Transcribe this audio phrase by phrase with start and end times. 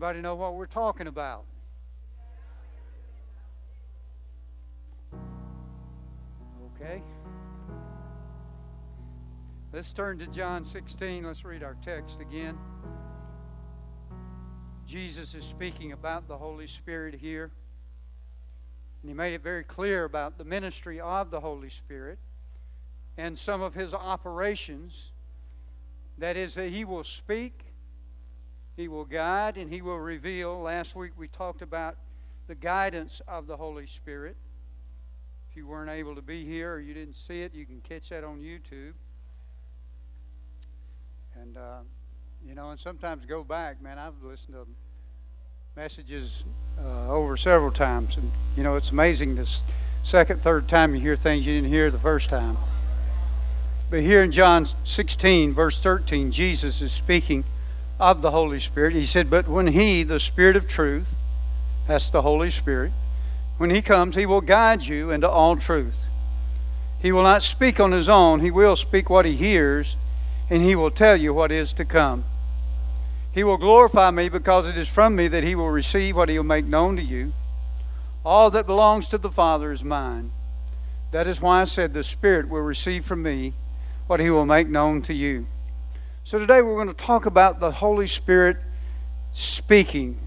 [0.00, 1.44] Anybody know what we're talking about?
[6.76, 7.02] Okay.
[9.72, 11.24] Let's turn to John 16.
[11.24, 12.56] Let's read our text again.
[14.86, 17.50] Jesus is speaking about the Holy Spirit here.
[19.02, 22.20] And he made it very clear about the ministry of the Holy Spirit
[23.16, 25.10] and some of his operations.
[26.18, 27.67] That is, that he will speak,
[28.78, 30.60] he will guide, and he will reveal.
[30.60, 31.96] Last week we talked about
[32.46, 34.36] the guidance of the Holy Spirit.
[35.50, 38.08] If you weren't able to be here or you didn't see it, you can catch
[38.10, 38.92] that on YouTube.
[41.42, 41.78] And, uh,
[42.46, 44.66] you know, and sometimes go back, man, I've listened to
[45.74, 46.44] messages
[46.80, 48.16] uh, over several times.
[48.16, 49.60] And, you know, it's amazing this
[50.04, 52.56] second, third time you hear things you didn't hear the first time.
[53.90, 57.42] But here in John 16, verse 13, Jesus is speaking
[57.98, 58.92] of the Holy Spirit.
[58.92, 61.14] He said, But when He, the Spirit of truth,
[61.86, 62.92] that's the Holy Spirit,
[63.56, 65.96] when He comes, He will guide you into all truth.
[67.00, 69.96] He will not speak on His own, He will speak what He hears,
[70.50, 72.24] and He will tell you what is to come.
[73.32, 76.38] He will glorify me because it is from me that He will receive what He
[76.38, 77.32] will make known to you.
[78.24, 80.32] All that belongs to the Father is mine.
[81.10, 83.54] That is why I said, The Spirit will receive from me
[84.06, 85.46] what he will make known to you.
[86.28, 88.58] So today we're going to talk about the Holy Spirit
[89.32, 90.18] speaking.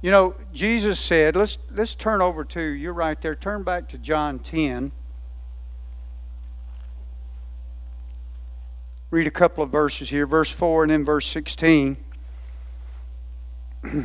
[0.00, 3.34] You know, Jesus said, let's let's turn over to you're right there.
[3.34, 4.92] Turn back to John 10.
[9.10, 11.96] Read a couple of verses here, verse 4 and then verse 16.
[13.82, 14.04] It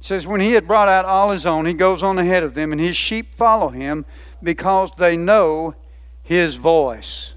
[0.00, 2.72] says, When he had brought out all his own, he goes on ahead of them,
[2.72, 4.04] and his sheep follow him
[4.42, 5.76] because they know
[6.24, 7.34] his voice.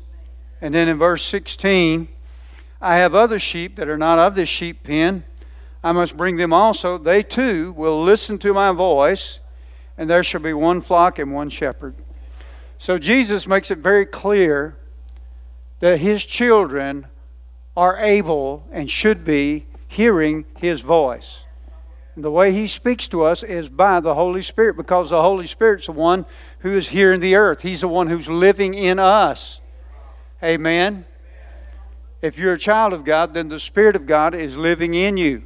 [0.63, 2.07] And then in verse 16,
[2.81, 5.25] I have other sheep that are not of this sheep pen.
[5.84, 6.97] I must bring them also.
[6.97, 9.41] They too will listen to my voice,
[9.97, 11.96] and there shall be one flock and one shepherd.
[12.78, 14.78] So Jesus makes it very clear
[15.79, 17.07] that his children
[17.75, 21.44] are able and should be hearing his voice.
[22.16, 25.45] And the way he speaks to us is by the Holy Spirit because the Holy
[25.47, 26.25] Spirit's the one
[26.59, 27.63] who is here in the earth.
[27.63, 29.59] He's the one who's living in us.
[30.44, 31.06] Amen.
[32.22, 35.44] If you're a child of God, then the Spirit of God is living in you.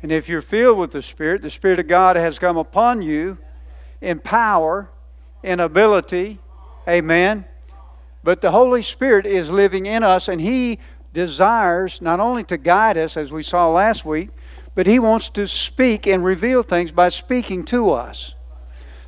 [0.00, 3.36] And if you're filled with the Spirit, the Spirit of God has come upon you
[4.00, 4.90] in power,
[5.42, 6.38] in ability.
[6.88, 7.46] Amen.
[8.22, 10.78] But the Holy Spirit is living in us, and He
[11.12, 14.30] desires not only to guide us, as we saw last week,
[14.76, 18.36] but He wants to speak and reveal things by speaking to us.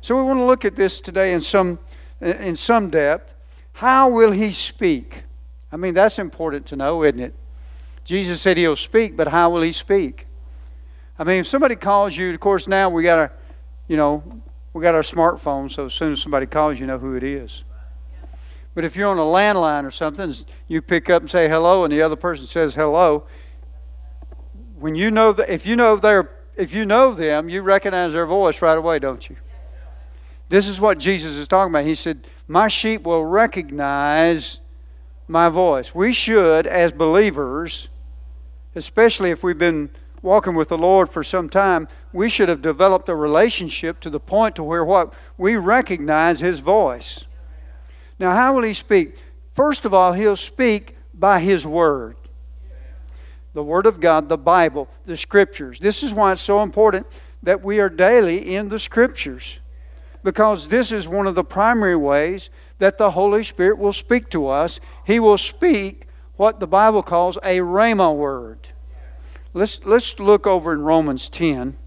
[0.01, 1.79] So we want to look at this today in some,
[2.19, 3.33] in some depth.
[3.77, 5.25] How will He speak?
[5.71, 7.35] I mean, that's important to know, isn't it?
[8.03, 10.25] Jesus said He'll speak, but how will He speak?
[11.19, 13.31] I mean, if somebody calls you, of course, now we got our,
[13.87, 14.41] you know,
[14.73, 17.65] we got our smartphones, so as soon as somebody calls, you know who it is.
[18.73, 20.33] But if you're on a landline or something,
[20.67, 23.27] you pick up and say hello, and the other person says hello.
[24.79, 28.25] When you know that, if you know their, if you know them, you recognize their
[28.25, 29.35] voice right away, don't you?
[30.49, 31.85] This is what Jesus is talking about.
[31.85, 34.59] He said, "My sheep will recognize
[35.27, 37.89] my voice." We should, as believers,
[38.75, 39.89] especially if we've been
[40.21, 44.19] walking with the Lord for some time, we should have developed a relationship to the
[44.19, 47.25] point to where what we recognize His voice.
[48.19, 49.15] Now, how will he speak?
[49.51, 52.15] First of all, he'll speak by his word.
[53.53, 55.79] The word of God, the Bible, the scriptures.
[55.79, 57.07] This is why it's so important
[57.43, 59.59] that we are daily in the scriptures.
[60.27, 64.49] Because this is one of the primary ways that the Holy Spirit will speak to
[64.49, 64.81] us.
[65.05, 68.67] He will speak what the Bible calls a rhema word.
[69.53, 71.77] Let's, let's look over in Romans 10.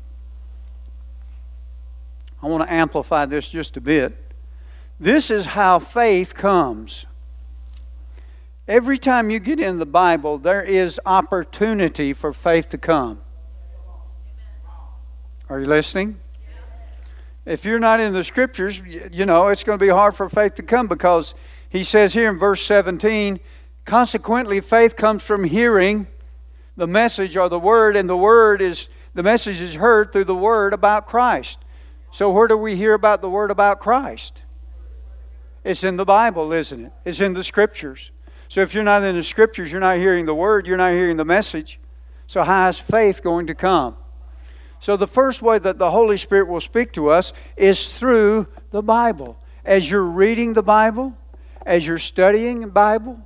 [2.42, 4.16] I want to amplify this just a bit.
[4.98, 7.04] This is how faith comes.
[8.66, 13.20] Every time you get in the Bible, there is opportunity for faith to come.
[15.50, 16.20] Are you listening?
[17.50, 18.80] If you're not in the scriptures,
[19.10, 21.34] you know, it's going to be hard for faith to come because
[21.68, 23.40] he says here in verse 17,
[23.84, 26.06] Consequently, faith comes from hearing
[26.76, 30.34] the message or the word, and the word is the message is heard through the
[30.36, 31.58] word about Christ.
[32.12, 34.42] So, where do we hear about the word about Christ?
[35.64, 36.92] It's in the Bible, isn't it?
[37.04, 38.12] It's in the scriptures.
[38.48, 41.16] So, if you're not in the scriptures, you're not hearing the word, you're not hearing
[41.16, 41.80] the message.
[42.28, 43.96] So, how is faith going to come?
[44.80, 48.82] So, the first way that the Holy Spirit will speak to us is through the
[48.82, 49.38] Bible.
[49.64, 51.14] As you're reading the Bible,
[51.66, 53.20] as you're studying the Bible,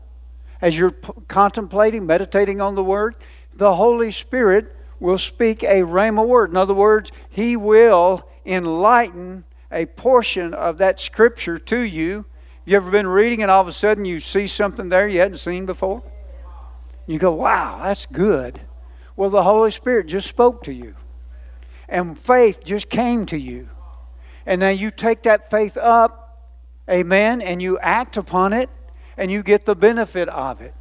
[0.61, 3.15] as you're p- contemplating, meditating on the Word,
[3.55, 6.51] the Holy Spirit will speak a rhema word.
[6.51, 12.25] In other words, He will enlighten a portion of that Scripture to you.
[12.65, 15.39] You ever been reading and all of a sudden you see something there you hadn't
[15.39, 16.03] seen before?
[17.07, 18.61] You go, wow, that's good.
[19.17, 20.97] Well, the Holy Spirit just spoke to you,
[21.89, 23.69] and faith just came to you.
[24.47, 26.53] And now you take that faith up,
[26.89, 28.69] amen, and you act upon it,
[29.17, 30.75] and you get the benefit of it.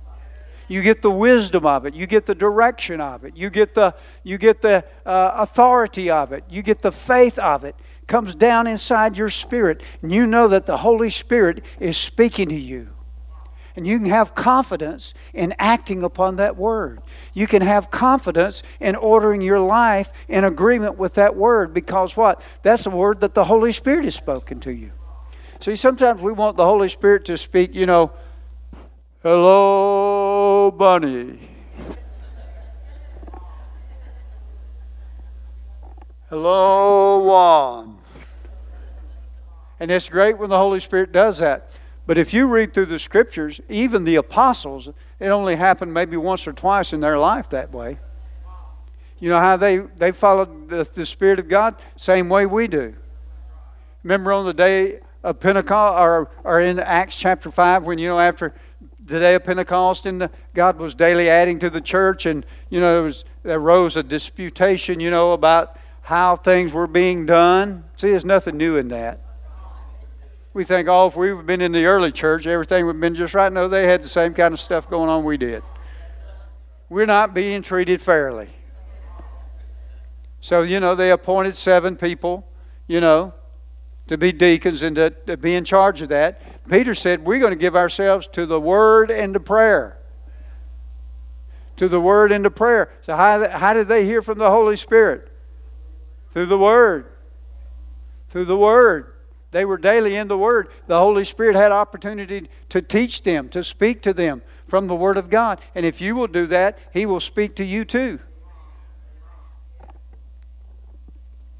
[0.67, 1.93] You get the wisdom of it.
[1.93, 3.35] You get the direction of it.
[3.35, 6.45] You get the, you get the uh, authority of it.
[6.49, 7.75] You get the faith of it.
[7.77, 8.07] it.
[8.07, 9.81] Comes down inside your spirit.
[10.01, 12.92] And you know that the Holy Spirit is speaking to you.
[13.75, 17.01] And you can have confidence in acting upon that word.
[17.33, 22.43] You can have confidence in ordering your life in agreement with that word because what?
[22.61, 24.91] That's a word that the Holy Spirit has spoken to you.
[25.59, 28.13] See, sometimes we want the Holy Spirit to speak, you know,
[29.23, 31.49] hello, bunny.
[36.29, 37.97] Hello, Juan.
[39.79, 41.71] And it's great when the Holy Spirit does that.
[42.05, 44.89] But if you read through the scriptures, even the apostles,
[45.19, 47.99] it only happened maybe once or twice in their life that way.
[49.19, 51.75] You know how they, they followed the, the Spirit of God?
[51.95, 52.93] Same way we do.
[54.03, 58.19] Remember on the day of Pentecost, or, or in Acts chapter 5, when, you know,
[58.19, 58.53] after
[59.05, 62.95] the day of Pentecost, and God was daily adding to the church, and, you know,
[62.95, 67.85] there, was, there arose a disputation, you know, about how things were being done.
[67.95, 69.21] See, there's nothing new in that
[70.53, 73.33] we think, oh, if we've been in the early church, everything would have been just
[73.33, 73.51] right.
[73.51, 75.63] No, they had the same kind of stuff going on we did.
[76.89, 78.49] We're not being treated fairly.
[80.41, 82.47] So, you know, they appointed seven people,
[82.85, 83.33] you know,
[84.07, 86.41] to be deacons and to, to be in charge of that.
[86.69, 89.97] Peter said, We're going to give ourselves to the word and to prayer.
[91.77, 92.91] To the word and to prayer.
[93.01, 95.31] So, how, how did they hear from the Holy Spirit?
[96.29, 97.11] Through the word.
[98.29, 99.12] Through the word.
[99.53, 100.69] They were daily in the Word.
[100.87, 105.15] The Holy Spirit had opportunity to teach them, to speak to them from the Word
[105.15, 105.61] of God.
[105.75, 108.19] And if you will do that, He will speak to you too.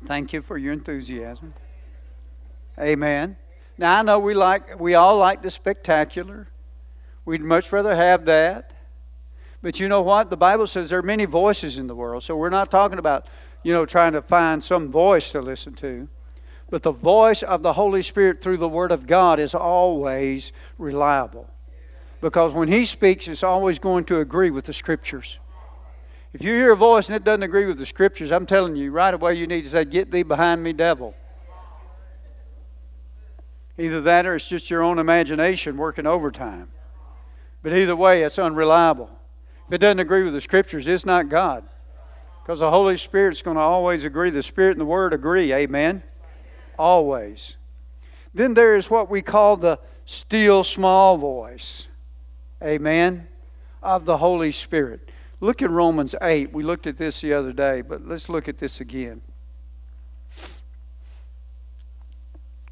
[0.06, 1.54] Thank you for your enthusiasm.
[2.80, 3.38] Amen.
[3.78, 6.48] Now I know we like we all like the spectacular.
[7.26, 8.74] We'd much rather have that.
[9.62, 10.32] But you know what?
[10.32, 12.24] The Bible says there are many voices in the world.
[12.24, 13.28] So we're not talking about,
[13.62, 16.10] you know, trying to find some voice to listen to.
[16.74, 21.48] But the voice of the Holy Spirit through the Word of God is always reliable.
[22.20, 25.38] Because when He speaks, it's always going to agree with the Scriptures.
[26.34, 28.90] If you hear a voice and it doesn't agree with the Scriptures, I'm telling you,
[28.90, 31.14] right away you need to say, Get thee behind me, devil.
[33.78, 36.70] Either that or it's just your own imagination working overtime.
[37.62, 39.12] But either way, it's unreliable.
[39.68, 41.66] If it doesn't agree with the Scriptures, it's not God.
[42.42, 44.32] Because the Holy Spirit's going to always agree.
[44.32, 45.54] The Spirit and the Word agree.
[45.54, 46.02] Amen
[46.78, 47.56] always.
[48.34, 51.88] Then there is what we call the still small voice.
[52.64, 53.28] Amen.
[53.82, 55.10] Of the Holy Spirit.
[55.40, 56.54] Look in Romans 8.
[56.54, 59.22] We looked at this the other day, but let's look at this again.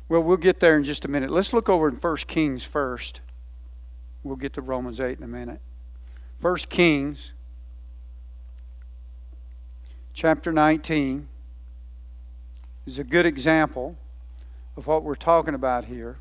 [0.08, 1.30] Well, we'll get there in just a minute.
[1.30, 3.22] Let's look over in 1 Kings first.
[4.24, 5.62] We'll get to Romans 8 in a minute.
[6.42, 7.32] 1 Kings
[10.14, 11.28] chapter 19
[12.86, 13.98] is a good example
[14.76, 16.18] of what we're talking about here.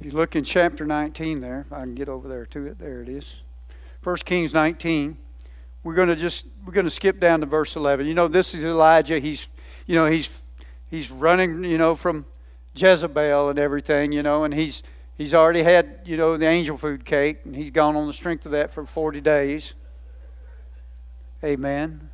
[0.00, 2.78] If you look in chapter 19 there, if I can get over there to it,
[2.78, 3.42] there it is.
[4.04, 5.18] 1 Kings 19.
[5.82, 8.06] We're going to just we're going to skip down to verse 11.
[8.06, 9.18] You know, this is Elijah.
[9.18, 9.48] He's
[9.86, 10.42] you know, he's
[10.90, 12.26] he's running, you know, from
[12.74, 14.82] Jezebel and everything, you know, and he's
[15.18, 18.46] He's already had, you know, the angel food cake, and he's gone on the strength
[18.46, 19.74] of that for 40 days.
[21.42, 22.08] Amen.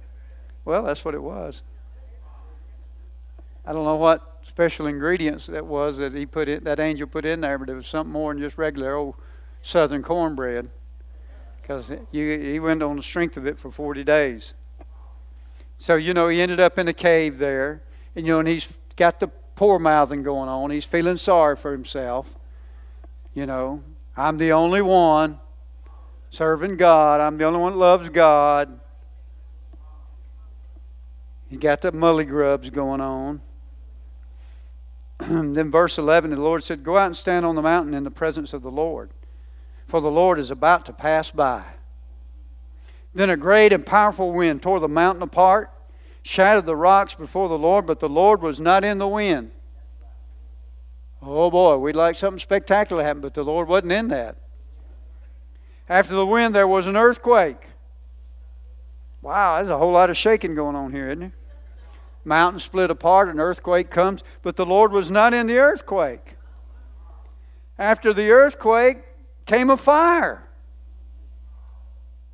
[0.65, 1.61] Well, that's what it was.
[3.67, 7.27] I don't know what special ingredients that was that he put it, that angel put
[7.27, 9.17] in there, but it was something more than just regular old
[9.61, 10.71] southern cornbread.
[11.61, 14.55] Because he went on the strength of it for 40 days.
[15.77, 17.83] So, you know, he ended up in a cave there,
[18.17, 20.71] and, you know, and he's got the poor mouthing going on.
[20.71, 22.35] He's feeling sorry for himself.
[23.35, 23.83] You know,
[24.17, 25.41] I'm the only one
[26.31, 27.21] serving God.
[27.21, 28.81] I'm the only one that loves God.
[31.51, 33.41] You got the mully grubs going on.
[35.19, 38.11] then, verse 11, the Lord said, Go out and stand on the mountain in the
[38.11, 39.11] presence of the Lord,
[39.87, 41.65] for the Lord is about to pass by.
[43.15, 45.71] Then a great and powerful wind tore the mountain apart,
[46.23, 49.53] shattered the rocks before the Lord, but the Lord was not in the wind.
[51.27, 54.37] Oh boy, we'd like something spectacular to happen, but the Lord wasn't in that.
[55.89, 57.63] After the wind, there was an earthquake.
[59.23, 61.33] Wow, there's a whole lot of shaking going on here, isn't there?
[62.25, 66.37] Mountains split apart, an earthquake comes, but the Lord was not in the earthquake.
[67.79, 68.99] After the earthquake
[69.47, 70.47] came a fire.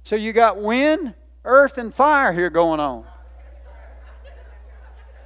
[0.04, 3.04] So you got wind, earth, and fire here going on.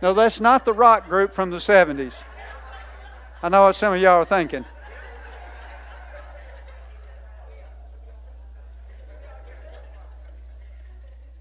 [0.02, 2.12] No, that's not the rock group from the 70s.
[3.44, 4.64] I know what some of y'all are thinking.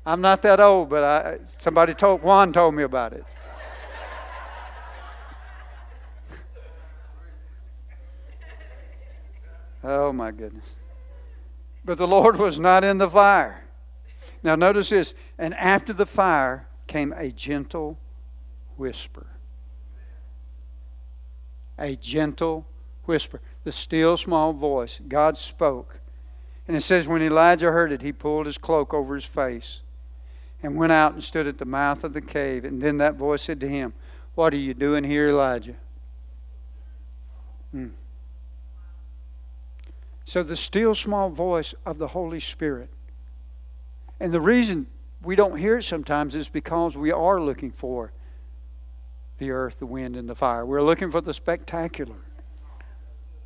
[0.06, 3.24] I'm not that old, but I, somebody told Juan told me about it.
[9.86, 10.66] oh my goodness.
[11.86, 13.64] But the Lord was not in the fire.
[14.44, 17.98] Now notice this, and after the fire came a gentle
[18.76, 19.28] whisper.
[21.78, 22.68] A gentle
[23.06, 23.42] whisper.
[23.64, 25.00] The still small voice.
[25.08, 26.00] God spoke.
[26.68, 29.82] And it says, when Elijah heard it, he pulled his cloak over his face
[30.62, 32.64] and went out and stood at the mouth of the cave.
[32.64, 33.94] And then that voice said to him,
[34.36, 35.76] What are you doing here, Elijah?
[37.72, 37.90] Hmm.
[40.26, 42.90] So, the still small voice of the Holy Spirit.
[44.22, 44.88] And the reason
[45.22, 48.14] we don't hear it sometimes is because we are looking for
[49.38, 50.66] the earth, the wind, and the fire.
[50.66, 52.16] We're looking for the spectacular.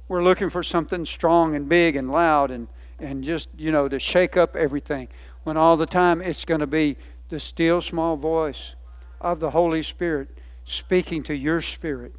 [0.08, 2.68] We're looking for something strong and big and loud and,
[3.00, 5.10] and just, you know, to shake up everything
[5.44, 6.98] when all the time it's going to be
[7.30, 8.76] the still small voice
[9.20, 10.30] of the Holy Spirit
[10.66, 12.14] speaking to your spirit,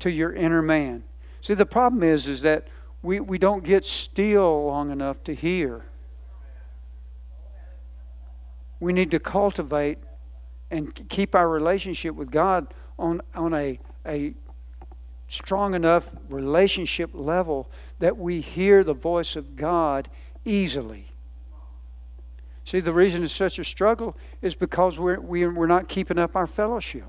[0.00, 1.04] to your inner man.
[1.40, 2.68] See, the problem is, is that
[3.02, 5.84] we, we don't get still long enough to hear.
[8.78, 9.98] We need to cultivate
[10.70, 14.34] and keep our relationship with God on, on a, a
[15.28, 20.08] strong enough relationship level that we hear the voice of God
[20.44, 21.06] easily.
[22.64, 25.88] See, the reason it's such a struggle is because we're, we, are we are not
[25.88, 27.06] keeping up our fellowship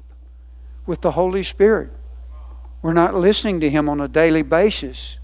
[0.85, 1.91] with the Holy Spirit.
[2.81, 5.19] We're not listening to Him on a daily basis.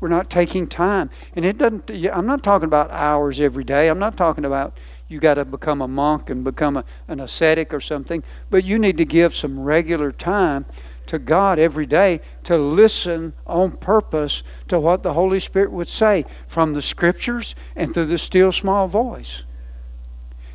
[0.00, 1.10] We're not taking time.
[1.36, 3.88] And it doesn't, I'm not talking about hours every day.
[3.88, 4.76] I'm not talking about
[5.08, 8.22] you got to become a monk and become a, an ascetic or something.
[8.50, 10.66] But you need to give some regular time
[11.06, 16.24] to God every day to listen on purpose to what the Holy Spirit would say
[16.46, 19.42] from the Scriptures and through the still small voice.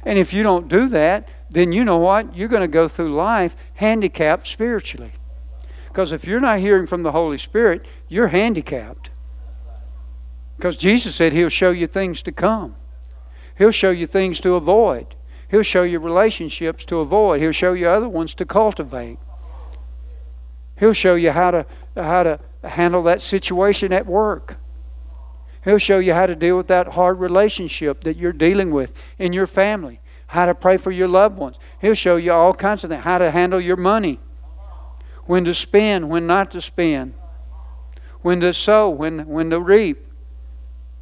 [0.03, 2.35] And if you don't do that, then you know what?
[2.35, 5.13] You're going to go through life handicapped spiritually.
[5.87, 9.09] Because if you're not hearing from the Holy Spirit, you're handicapped.
[10.55, 12.75] Because Jesus said He'll show you things to come,
[13.57, 15.15] He'll show you things to avoid,
[15.49, 19.19] He'll show you relationships to avoid, He'll show you other ones to cultivate.
[20.77, 24.57] He'll show you how to, how to handle that situation at work.
[25.63, 29.33] He'll show you how to deal with that hard relationship that you're dealing with in
[29.33, 31.57] your family, how to pray for your loved ones.
[31.81, 34.19] He'll show you all kinds of things, how to handle your money,
[35.25, 37.15] when to spend, when not to spend,
[38.21, 40.07] when to sow, when, when to reap.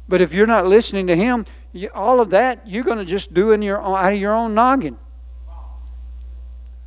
[0.08, 1.46] But if you're not listening to Him,
[1.76, 4.54] you, all of that you're going to just do in your out of your own
[4.54, 4.96] noggin.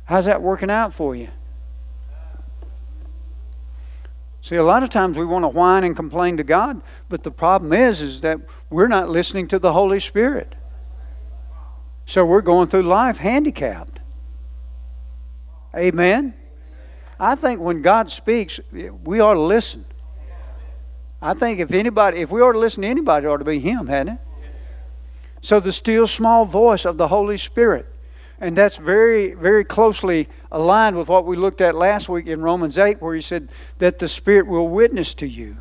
[0.04, 1.28] How's that working out for you?
[4.42, 7.30] See, a lot of times we want to whine and complain to God, but the
[7.30, 10.54] problem is, is that we're not listening to the Holy Spirit.
[12.06, 14.00] So we're going through life handicapped.
[15.76, 16.34] Amen?
[17.20, 19.84] I think when God speaks, we ought to listen.
[21.22, 23.60] I think if anybody, if we ought to listen to anybody, it ought to be
[23.60, 24.20] Him, hadn't it?
[25.42, 27.86] So the still small voice of the Holy Spirit
[28.40, 32.78] and that's very, very closely aligned with what we looked at last week in Romans
[32.78, 35.58] 8, where he said that the Spirit will witness to you.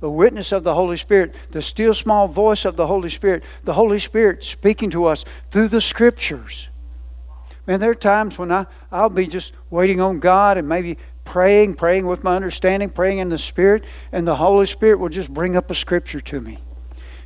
[0.00, 3.72] The witness of the Holy Spirit, the still small voice of the Holy Spirit, the
[3.72, 6.68] Holy Spirit speaking to us through the Scriptures.
[7.66, 11.74] Man, there are times when I, I'll be just waiting on God and maybe praying,
[11.74, 15.56] praying with my understanding, praying in the Spirit, and the Holy Spirit will just bring
[15.56, 16.58] up a Scripture to me.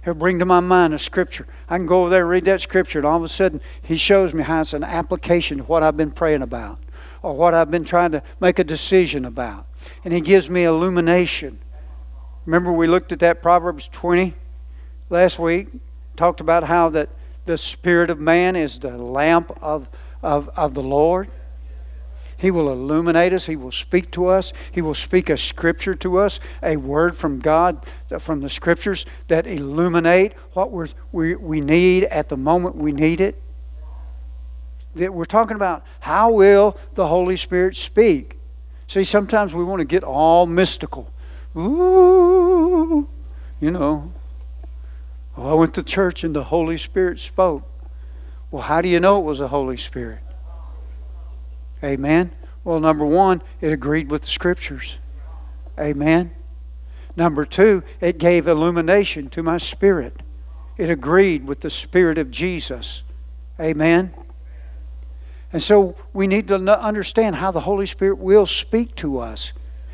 [0.04, 1.46] He'll bring to my mind a scripture.
[1.68, 3.96] I can go over there and read that scripture, and all of a sudden, He
[3.96, 6.78] shows me how it's an application to what I've been praying about
[7.22, 9.66] or what I've been trying to make a decision about.
[10.04, 11.60] And He gives me illumination.
[12.46, 14.34] Remember, we looked at that Proverbs 20
[15.08, 15.68] last week,
[16.16, 17.08] talked about how that
[17.44, 19.88] the spirit of man is the lamp of,
[20.22, 21.30] of, of the Lord.
[22.42, 23.46] He will illuminate us.
[23.46, 24.52] He will speak to us.
[24.72, 29.06] He will speak a scripture to us, a word from God, uh, from the scriptures
[29.28, 33.40] that illuminate what we're, we, we need at the moment we need it.
[34.96, 38.40] That we're talking about how will the Holy Spirit speak?
[38.88, 41.12] See, sometimes we want to get all mystical.
[41.56, 43.08] Ooh,
[43.60, 44.12] you know.
[45.36, 47.62] Oh, I went to church and the Holy Spirit spoke.
[48.50, 50.18] Well, how do you know it was the Holy Spirit?
[51.82, 52.32] Amen.
[52.64, 54.96] Well, number one, it agreed with the scriptures.
[55.78, 56.32] Amen.
[57.16, 60.22] Number two, it gave illumination to my spirit.
[60.76, 63.02] It agreed with the Spirit of Jesus.
[63.60, 64.12] Amen.
[65.52, 69.52] And so we need to understand how the Holy Spirit will speak to us.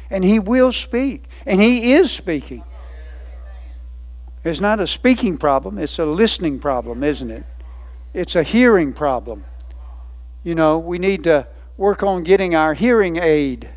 [0.09, 1.25] And He will speak.
[1.45, 2.63] And He is speaking.
[4.45, 7.45] It's not a speaking problem, it's a listening problem, isn't it?
[8.15, 9.45] It's a hearing problem.
[10.45, 11.47] You know, we need to
[11.79, 13.71] work on getting our hearing aid,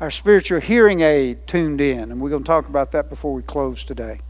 [0.00, 2.10] our spiritual hearing aid tuned in.
[2.10, 4.20] And we're going to talk about that before we close today.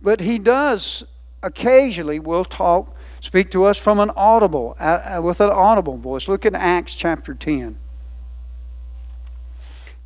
[0.00, 1.02] But he does
[1.42, 6.28] occasionally will talk, speak to us from an audible, uh, with an audible voice.
[6.28, 7.78] Look at Acts chapter 10.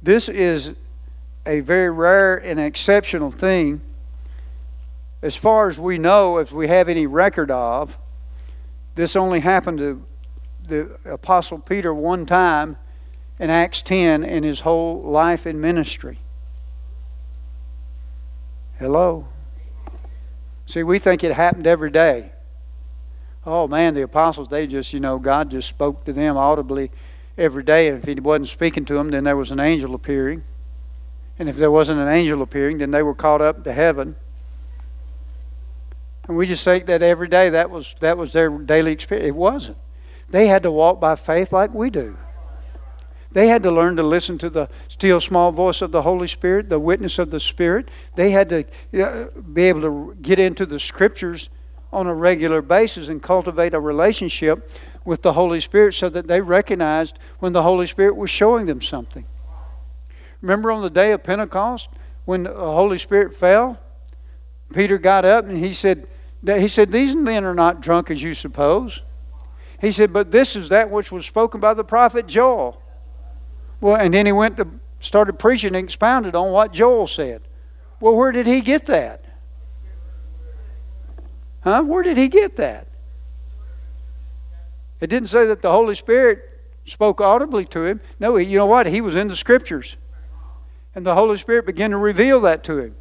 [0.00, 0.74] This is
[1.44, 3.80] a very rare and exceptional thing.
[5.20, 7.98] As far as we know, if we have any record of,
[8.94, 10.04] this only happened to
[10.66, 12.76] the Apostle Peter one time
[13.38, 16.18] in Acts 10 in his whole life in ministry.
[18.78, 19.28] Hello?
[20.66, 22.32] See, we think it happened every day.
[23.44, 26.90] Oh man, the apostles, they just, you know, God just spoke to them audibly
[27.36, 27.88] every day.
[27.88, 30.44] And if He wasn't speaking to them, then there was an angel appearing.
[31.38, 34.16] And if there wasn't an angel appearing, then they were caught up to heaven.
[36.28, 39.28] And we just think that every day that was that was their daily experience.
[39.28, 39.76] It wasn't.
[40.32, 42.16] They had to walk by faith like we do.
[43.32, 46.70] They had to learn to listen to the still small voice of the Holy Spirit,
[46.70, 47.90] the witness of the Spirit.
[48.14, 48.64] They had to
[49.52, 51.50] be able to get into the Scriptures
[51.92, 54.70] on a regular basis and cultivate a relationship
[55.04, 58.80] with the Holy Spirit so that they recognized when the Holy Spirit was showing them
[58.80, 59.26] something.
[60.40, 61.90] Remember on the day of Pentecost
[62.24, 63.78] when the Holy Spirit fell?
[64.72, 66.06] Peter got up and he said,
[66.42, 69.02] he said, These men are not drunk as you suppose.
[69.82, 72.80] He said, But this is that which was spoken by the prophet Joel.
[73.80, 74.68] Well, and then he went to
[75.00, 77.42] started preaching and expounded on what Joel said.
[77.98, 79.24] Well, where did he get that?
[81.62, 81.82] Huh?
[81.82, 82.86] Where did he get that?
[85.00, 86.48] It didn't say that the Holy Spirit
[86.84, 88.00] spoke audibly to him.
[88.20, 88.86] No, you know what?
[88.86, 89.96] He was in the scriptures.
[90.94, 92.94] And the Holy Spirit began to reveal that to him.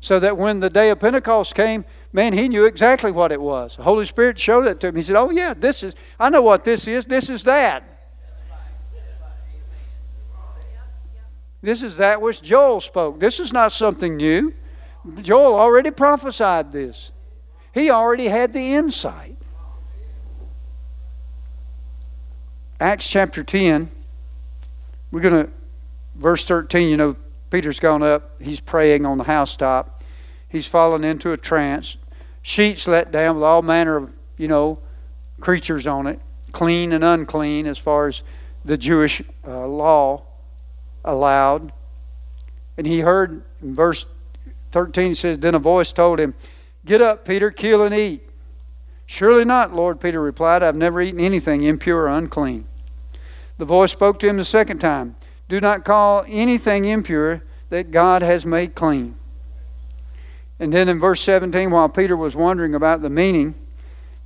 [0.00, 3.76] So that when the day of Pentecost came, man, he knew exactly what it was.
[3.76, 4.96] The Holy Spirit showed it to him.
[4.96, 7.04] He said, Oh, yeah, this is, I know what this is.
[7.04, 7.84] This is that.
[11.60, 13.18] This is that which Joel spoke.
[13.18, 14.54] This is not something new.
[15.22, 17.10] Joel already prophesied this,
[17.72, 19.36] he already had the insight.
[22.80, 23.90] Acts chapter 10,
[25.10, 25.52] we're going to,
[26.14, 27.16] verse 13, you know,
[27.50, 29.97] Peter's gone up, he's praying on the housetop
[30.48, 31.96] he's fallen into a trance.
[32.42, 34.78] Sheets let down with all manner of, you know,
[35.40, 36.20] creatures on it,
[36.52, 38.22] clean and unclean as far as
[38.64, 40.22] the Jewish uh, law
[41.04, 41.72] allowed.
[42.76, 44.06] And he heard in verse
[44.72, 46.34] 13 says, Then a voice told him,
[46.84, 48.22] Get up, Peter, kill and eat.
[49.06, 50.62] Surely not, Lord, Peter replied.
[50.62, 52.66] I've never eaten anything impure or unclean.
[53.56, 55.16] The voice spoke to him the second time
[55.48, 59.16] Do not call anything impure that God has made clean.
[60.60, 63.54] And then in verse 17, while Peter was wondering about the meaning,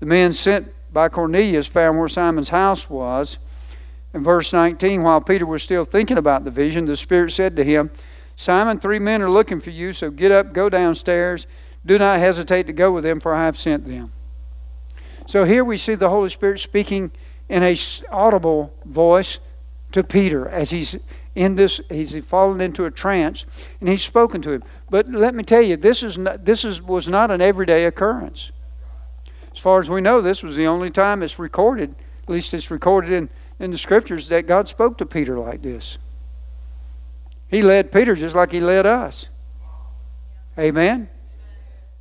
[0.01, 3.39] the men sent by Cornelius found where Simon's house was.
[4.15, 7.65] In verse 19, while Peter was still thinking about the vision, the Spirit said to
[7.65, 7.91] him,
[8.37, 11.47] Simon, three men are looking for you, so get up, go downstairs.
[11.85, 14.13] Do not hesitate to go with them, for I have sent them.
[15.27, 17.13] So here we see the Holy Spirit speaking
[17.49, 17.77] in a
[18.11, 19.39] audible voice
[19.93, 20.97] to Peter as he's
[21.35, 23.47] in this, he's fallen into a trance,
[23.81, 24.65] and he's spoken to him.
[24.93, 28.53] But let me tell you, this, is not, this is, was not an everyday occurrence.
[29.51, 32.71] As far as we know, this was the only time it's recorded, at least it's
[32.71, 35.97] recorded in, in the scriptures, that God spoke to Peter like this.
[37.49, 39.29] He led Peter just like he led us.
[40.59, 41.09] Amen?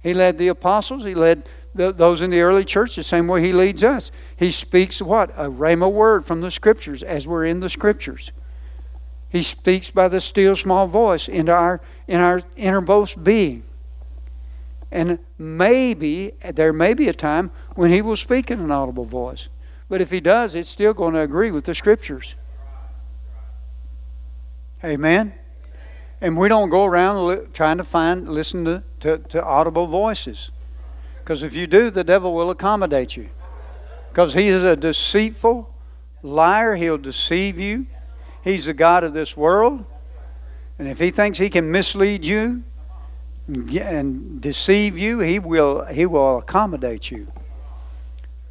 [0.03, 3.41] He led the apostles, he led the, those in the early church the same way
[3.41, 4.11] he leads us.
[4.35, 5.29] He speaks what?
[5.37, 8.33] A rhema word from the scriptures as we're in the scriptures.
[9.31, 11.79] He speaks by the still small voice into our
[12.11, 13.63] in our innermost being.
[14.91, 19.47] And maybe there may be a time when he will speak in an audible voice.
[19.87, 22.35] But if he does, it's still going to agree with the scriptures.
[24.83, 25.33] Amen.
[26.19, 30.51] And we don't go around trying to find, listen to, to, to audible voices.
[31.19, 33.29] Because if you do, the devil will accommodate you.
[34.09, 35.73] Because he is a deceitful
[36.21, 37.85] liar, he'll deceive you.
[38.43, 39.85] He's the God of this world.
[40.81, 42.63] And if he thinks he can mislead you
[43.47, 47.31] and deceive you, he will, he will accommodate you.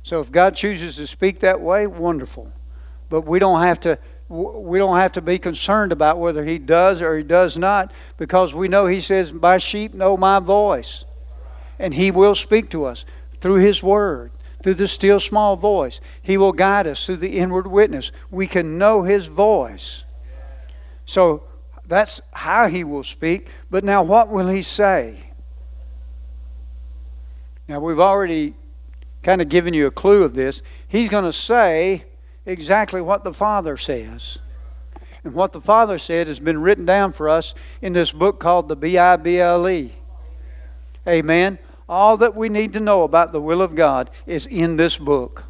[0.05, 2.53] So if God chooses to speak that way, wonderful.
[3.09, 7.03] But we don't have to we don't have to be concerned about whether he does
[7.03, 11.05] or he does not because we know he says, My sheep know my voice.
[11.81, 13.05] And he will speak to us
[13.41, 14.31] through his word,
[14.63, 16.01] through the still small voice.
[16.23, 18.13] He will guide us through the inward witness.
[18.31, 20.05] We can know his voice.
[21.05, 21.50] So
[21.91, 23.49] that's how he will speak.
[23.69, 25.33] But now, what will he say?
[27.69, 28.55] Now, we've already
[29.23, 30.63] kind of given you a clue of this.
[30.89, 32.05] He's going to say,
[32.47, 34.39] exactly what the Father says.
[35.25, 38.69] And what the Father said has been written down for us in this book called
[38.69, 39.93] the B I B L E.
[41.07, 41.59] Amen.
[41.89, 45.45] All that we need to know about the will of God is in this book.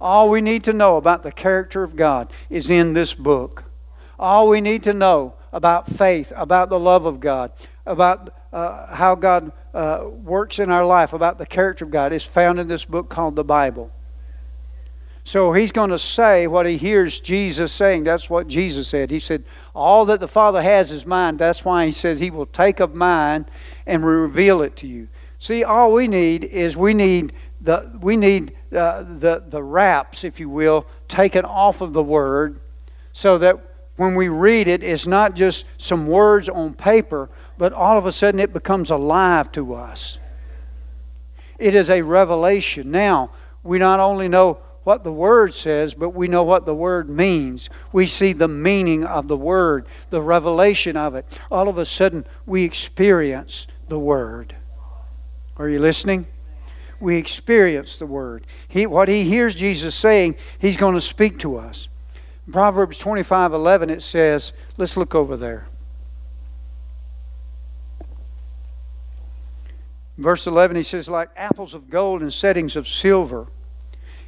[0.00, 3.64] All we need to know about the character of God is in this book.
[4.18, 7.52] All we need to know about faith, about the love of God,
[7.86, 12.24] about uh, how God uh, works in our life, about the character of God, is
[12.24, 13.90] found in this book called the Bible.
[15.26, 18.04] So he's going to say what he hears Jesus saying.
[18.04, 19.10] That's what Jesus said.
[19.10, 21.38] He said, All that the Father has is mine.
[21.38, 23.46] That's why he says he will take of mine
[23.86, 25.08] and reveal it to you.
[25.38, 30.38] See, all we need is we need the we need uh, the the wraps, if
[30.38, 32.60] you will, taken off of the word,
[33.12, 37.96] so that when we read it, it's not just some words on paper, but all
[37.96, 40.18] of a sudden it becomes alive to us.
[41.58, 42.90] It is a revelation.
[42.90, 43.30] Now
[43.62, 47.70] we not only know what the Word says, but we know what the Word means.
[47.92, 51.26] We see the meaning of the Word, the revelation of it.
[51.50, 54.54] All of a sudden, we experience the Word.
[55.56, 56.26] Are you listening?
[57.00, 58.46] We experience the Word.
[58.68, 61.88] He, what he hears Jesus saying, he's going to speak to us.
[62.50, 65.66] Proverbs 25 11, it says, let's look over there.
[70.16, 73.48] Verse 11, he says, like apples of gold and settings of silver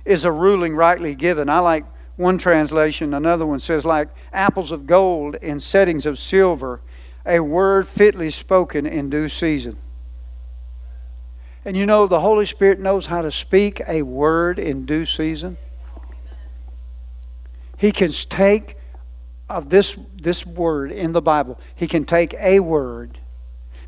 [0.05, 1.49] is a ruling rightly given.
[1.49, 1.85] I like
[2.17, 6.81] one translation, another one says, like apples of gold in settings of silver,
[7.25, 9.77] a word fitly spoken in due season.
[11.65, 15.59] And you know, the Holy Spirit knows how to speak a word in due season.
[17.77, 18.77] He can take
[19.49, 23.21] of this, this word in the Bible, he can take a word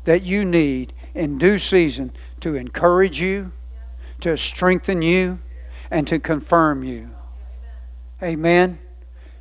[0.05, 3.51] that you need in due season to encourage you,
[4.21, 5.39] to strengthen you,
[5.91, 7.09] and to confirm you.
[8.21, 8.79] Amen.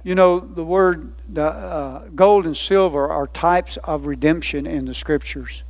[0.03, 4.95] You know, the word the, uh, gold and silver are types of redemption in the
[4.95, 5.63] scriptures.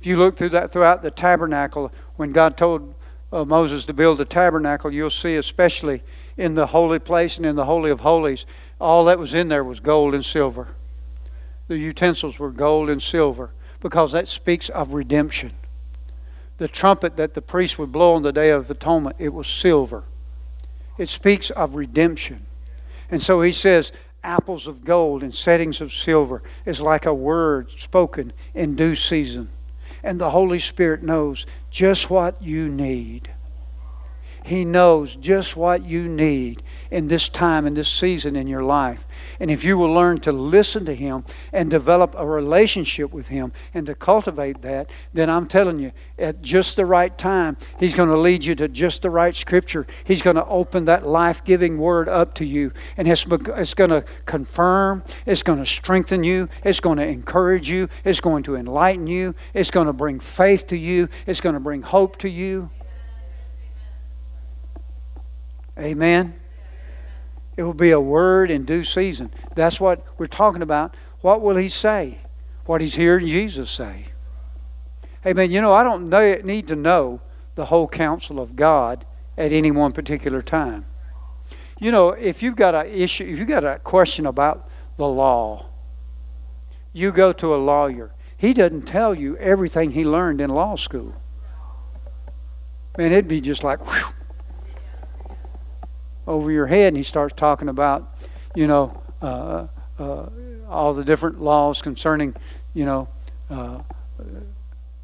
[0.00, 2.94] If you look through that throughout the tabernacle, when God told
[3.32, 6.02] uh, Moses to build the tabernacle, you'll see, especially
[6.36, 8.46] in the holy place and in the Holy of Holies,
[8.80, 10.68] all that was in there was gold and silver.
[11.68, 15.52] The utensils were gold and silver because that speaks of redemption
[16.58, 20.04] the trumpet that the priest would blow on the Day of Atonement, it was silver.
[20.96, 22.46] It speaks of redemption.
[23.10, 23.90] And so he says,
[24.22, 29.48] apples of gold and settings of silver is like a word spoken in due season.
[30.02, 33.33] And the Holy Spirit knows just what you need.
[34.44, 39.06] He knows just what you need in this time, in this season in your life.
[39.40, 43.54] And if you will learn to listen to Him and develop a relationship with Him
[43.72, 48.10] and to cultivate that, then I'm telling you, at just the right time, He's going
[48.10, 49.86] to lead you to just the right Scripture.
[50.04, 52.70] He's going to open that life giving Word up to you.
[52.98, 57.70] And it's, it's going to confirm, it's going to strengthen you, it's going to encourage
[57.70, 61.54] you, it's going to enlighten you, it's going to bring faith to you, it's going
[61.54, 62.68] to bring hope to you.
[65.78, 66.34] Amen.
[67.56, 69.32] It will be a word in due season.
[69.54, 70.96] That's what we're talking about.
[71.20, 72.20] What will he say?
[72.66, 74.06] What he's hearing Jesus say.
[75.26, 75.50] Amen.
[75.50, 77.20] You know, I don't know, need to know
[77.54, 79.06] the whole counsel of God
[79.36, 80.84] at any one particular time.
[81.80, 85.66] You know, if you've got an issue, if you've got a question about the law,
[86.92, 88.12] you go to a lawyer.
[88.36, 91.14] he doesn't tell you everything he learned in law school.
[92.96, 94.14] Man, it'd be just like whew,
[96.26, 98.16] over your head, and he starts talking about,
[98.54, 99.66] you know, uh,
[99.98, 100.26] uh,
[100.68, 102.34] all the different laws concerning,
[102.72, 103.08] you know,
[103.50, 103.80] uh,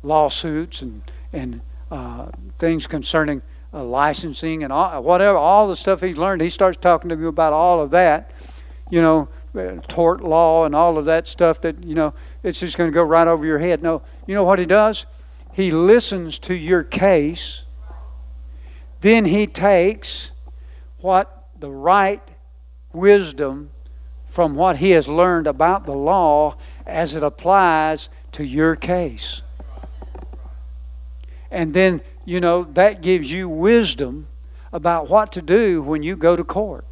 [0.03, 1.03] lawsuits and
[1.33, 2.27] and uh,
[2.59, 6.43] things concerning uh, licensing and all, whatever, all the stuff he's learned.
[6.43, 8.33] He starts talking to you about all of that,
[8.91, 12.77] you know, uh, tort law and all of that stuff that you know it's just
[12.77, 13.83] going to go right over your head.
[13.83, 15.07] No, you know what he does?
[15.53, 17.63] He listens to your case.
[19.01, 20.31] Then he takes
[21.01, 22.23] what the right
[22.93, 23.71] wisdom
[24.27, 29.43] from what he has learned about the law as it applies to your case.
[31.51, 34.29] And then, you know, that gives you wisdom
[34.73, 36.85] about what to do when you go to court.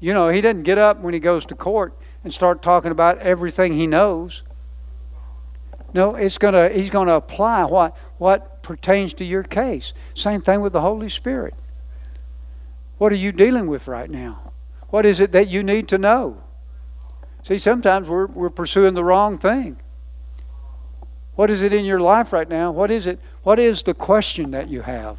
[0.00, 3.18] You know, he doesn't get up when he goes to court and start talking about
[3.18, 4.42] everything he knows.
[5.92, 9.92] No, it's gonna he's gonna apply what what pertains to your case.
[10.14, 11.54] Same thing with the Holy Spirit.
[12.98, 14.52] What are you dealing with right now?
[14.88, 16.42] What is it that you need to know?
[17.42, 19.76] See, sometimes we're, we're pursuing the wrong thing.
[21.34, 22.72] What is it in your life right now?
[22.72, 23.20] What is it?
[23.42, 25.18] What is the question that you have?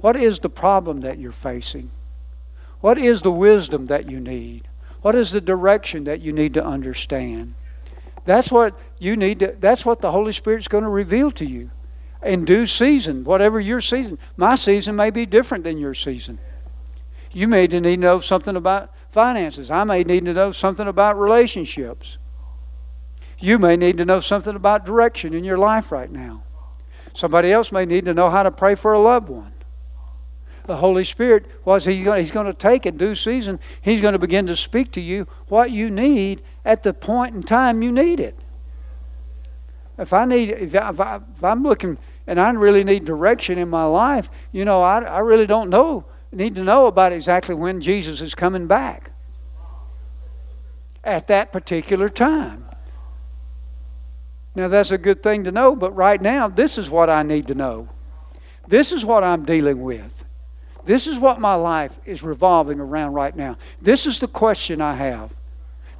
[0.00, 1.90] What is the problem that you're facing?
[2.80, 4.68] What is the wisdom that you need?
[5.00, 7.54] What is the direction that you need to understand?
[8.26, 11.70] That's what you need to that's what the Holy Spirit's going to reveal to you
[12.22, 14.18] in due season, whatever your season.
[14.36, 16.38] My season may be different than your season.
[17.36, 19.70] You may need to know something about finances.
[19.70, 22.16] I may need to know something about relationships.
[23.38, 26.44] You may need to know something about direction in your life right now.
[27.12, 29.52] Somebody else may need to know how to pray for a loved one.
[30.64, 34.18] The Holy Spirit, was he He's going to take in due season, He's going to
[34.18, 38.18] begin to speak to you what you need at the point in time you need
[38.18, 38.38] it.
[39.98, 44.30] If I need, if, I, I'm looking and I really need direction in my life,
[44.52, 48.34] you know, I, I really don't know, need to know about exactly when Jesus is
[48.34, 49.10] coming back
[51.02, 52.64] at that particular time.
[54.54, 57.46] Now, that's a good thing to know, but right now, this is what I need
[57.48, 57.88] to know.
[58.66, 60.24] This is what I'm dealing with.
[60.84, 63.56] This is what my life is revolving around right now.
[63.82, 65.34] This is the question I have.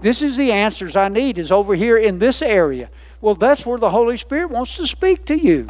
[0.01, 2.91] This is the answers I need, is over here in this area.
[3.21, 5.69] Well, that's where the Holy Spirit wants to speak to you.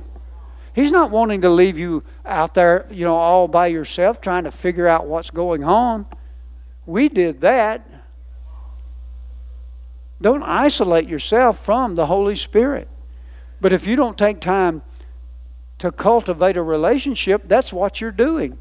[0.77, 4.51] He's not wanting to leave you out there, you know, all by yourself trying to
[4.51, 6.05] figure out what's going on.
[6.85, 7.89] We did that.
[10.21, 12.89] Don't isolate yourself from the Holy Spirit.
[13.59, 14.83] But if you don't take time
[15.79, 18.59] to cultivate a relationship, that's what you're doing.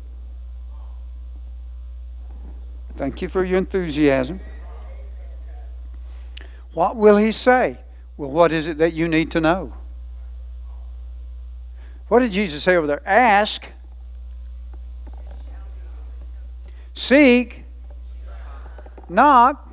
[2.95, 4.39] Thank you for your enthusiasm.
[6.73, 7.79] What will he say?
[8.15, 9.73] Well, what is it that you need to know?
[12.15, 13.05] What did Jesus say over there?
[13.05, 13.67] Ask,
[16.93, 17.65] seek,
[19.09, 19.69] knock,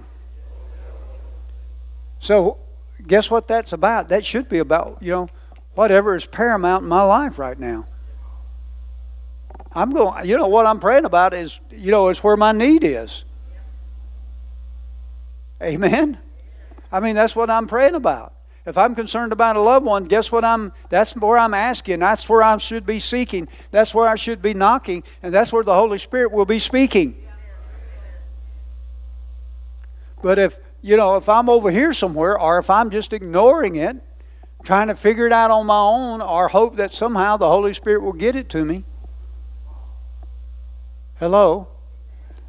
[2.18, 2.58] so,
[3.06, 4.08] guess what that's about?
[4.08, 5.28] That should be about, you know,
[5.76, 7.86] whatever is paramount in my life right now.
[9.70, 12.82] I'm going, you know, what I'm praying about is, you know, it's where my need
[12.82, 13.24] is.
[15.62, 16.18] Amen?
[16.90, 18.34] I mean, that's what I'm praying about.
[18.64, 21.98] If I'm concerned about a loved one, guess what I'm that's where I'm asking.
[21.98, 23.48] That's where I should be seeking.
[23.72, 27.16] That's where I should be knocking, and that's where the Holy Spirit will be speaking.
[30.22, 33.96] But if you know, if I'm over here somewhere or if I'm just ignoring it,
[34.62, 38.02] trying to figure it out on my own or hope that somehow the Holy Spirit
[38.02, 38.84] will get it to me.
[41.18, 41.68] Hello?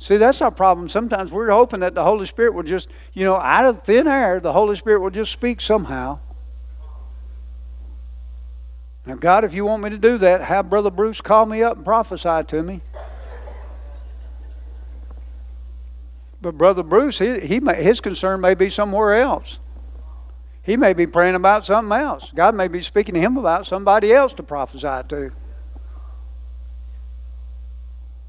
[0.04, 0.90] See, that's our problem.
[0.90, 4.42] Sometimes we're hoping that the Holy Spirit will just, you know, out of thin air,
[4.42, 6.20] the Holy Spirit will just speak somehow.
[9.06, 11.78] Now, God, if you want me to do that, have Brother Bruce call me up
[11.78, 12.82] and prophesy to me.
[16.42, 19.60] But Brother Bruce, he, he may, his concern may be somewhere else.
[20.64, 22.30] He may be praying about something else.
[22.36, 25.32] God may be speaking to him about somebody else to prophesy to.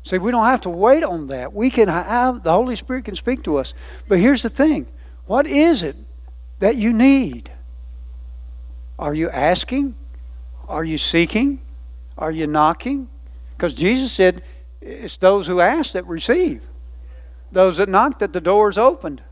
[0.05, 1.55] See, we don't have to wait on that.
[1.55, 3.73] We can have, the Holy Spirit can speak to us.
[4.07, 4.87] But here's the thing
[5.27, 5.97] what is it
[6.59, 7.51] that you need?
[8.99, 9.97] Are you asking?
[10.69, 11.61] Are you seeking?
[12.17, 13.09] Are you knocking?
[13.57, 14.43] Because Jesus said,
[14.81, 16.63] it's those who ask that receive.
[17.51, 19.23] Those that knock, that the door is opened.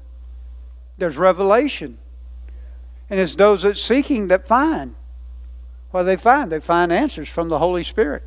[0.96, 1.98] There's revelation.
[3.10, 4.94] And it's those that seeking that find.
[5.90, 6.50] What they find?
[6.50, 8.24] They find answers from the Holy Spirit.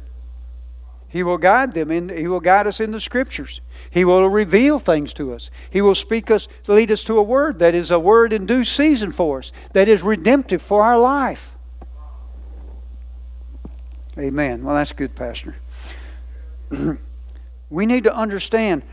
[1.15, 3.61] He will guide them and He will guide us in the Scriptures.
[3.89, 5.49] He will reveal things to us.
[5.69, 8.65] He will speak us, lead us to a word that is a word in due
[8.65, 11.55] season for us, that is redemptive for our life.
[14.19, 14.65] Amen.
[14.65, 15.55] Well, that's good, Pastor.
[17.69, 18.83] we need to understand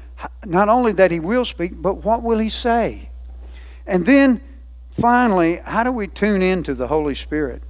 [0.45, 3.11] not only that He will speak, but what will He say?
[3.85, 4.41] And then,
[4.93, 7.65] finally, how do we tune into the Holy Spirit?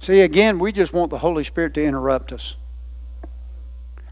[0.00, 2.56] See, again, we just want the Holy Spirit to interrupt us.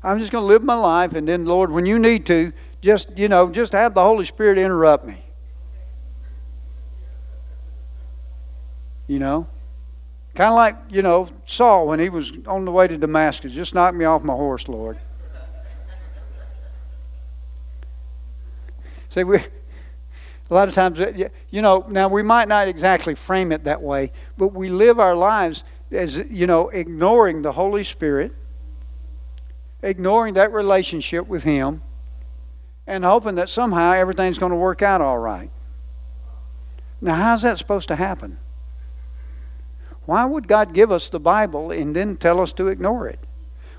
[0.03, 3.17] I'm just going to live my life, and then, Lord, when you need to, just,
[3.17, 5.23] you know, just have the Holy Spirit interrupt me.
[9.07, 9.47] You know?
[10.35, 13.53] Kind of like, you know, Saul when he was on the way to Damascus.
[13.53, 14.99] Just knock me off my horse, Lord.
[19.09, 23.51] See, we, a lot of times, uh, you know, now we might not exactly frame
[23.51, 28.33] it that way, but we live our lives as, you know, ignoring the Holy Spirit,
[29.83, 31.83] ignoring that relationship with Him,
[32.87, 35.51] and hoping that somehow everything's going to work out all right.
[37.01, 38.39] Now, how's that supposed to happen?
[40.07, 43.19] Why would God give us the Bible and then tell us to ignore it?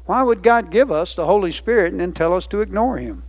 [0.06, 3.24] Why would God give us the Holy Spirit and then tell us to ignore Him?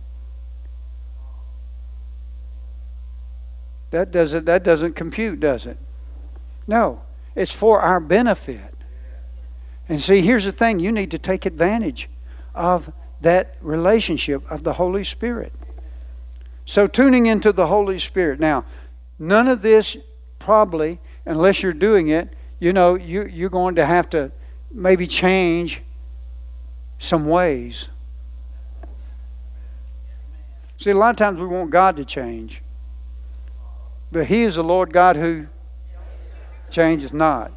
[3.91, 5.77] That doesn't, that doesn't compute, does it?
[6.67, 7.01] No.
[7.39, 8.75] It's for our benefit.
[9.87, 12.09] And see, here's the thing you need to take advantage
[12.53, 15.53] of that relationship of the Holy Spirit.
[16.65, 18.41] So, tuning into the Holy Spirit.
[18.41, 18.65] Now,
[19.17, 19.95] none of this
[20.37, 24.33] probably, unless you're doing it, you know, you, you're going to have to
[24.69, 25.81] maybe change
[26.97, 27.87] some ways.
[30.75, 32.61] See, a lot of times we want God to change.
[34.11, 35.47] But He is the Lord God who
[36.69, 37.51] changes not.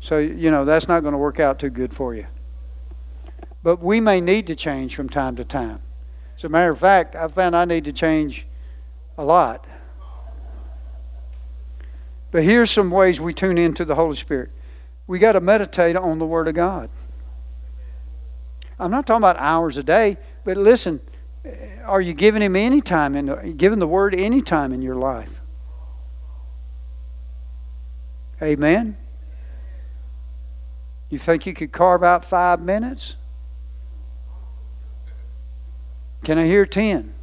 [0.00, 2.26] So, you know, that's not going to work out too good for you.
[3.62, 5.80] But we may need to change from time to time.
[6.36, 8.46] As a matter of fact, I found I need to change
[9.16, 9.66] a lot.
[12.30, 14.50] But here's some ways we tune into the Holy Spirit.
[15.06, 16.90] We got to meditate on the Word of God.
[18.78, 21.00] I'm not talking about hours a day, but listen,
[21.44, 24.96] eh, are you giving Him any time in giving the Word any time in your
[24.96, 25.40] life?
[28.42, 28.96] Amen.
[31.08, 33.16] You think you could carve out five minutes?
[36.24, 37.14] Can I hear ten?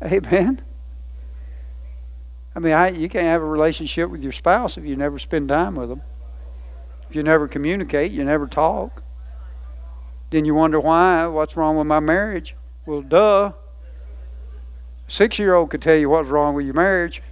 [0.00, 0.62] Amen.
[2.54, 5.48] I mean, I, you can't have a relationship with your spouse if you never spend
[5.48, 6.02] time with them.
[7.10, 9.02] If you never communicate, you never talk.
[10.30, 12.54] Then you wonder why, what's wrong with my marriage?
[12.86, 13.52] Well, duh.
[15.06, 17.22] Six year old could tell you what's wrong with your marriage.